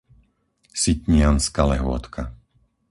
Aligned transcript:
Sitnianska 0.81 1.61
Lehôtka 1.71 2.23